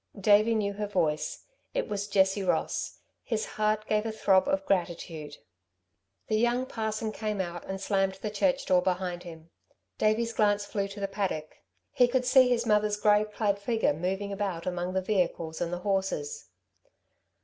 [0.19, 1.43] Davey knew her voice.
[1.75, 3.01] It was Jessie Ross.
[3.23, 5.37] His heart gave a throb of gratitude.
[6.27, 9.51] The young parson came out and slammed the church door behind him.
[9.99, 11.57] Davey's glance flew to the paddock.
[11.91, 15.77] He could see his mother's grey clad figure moving about among the vehicles and the
[15.85, 16.49] horses.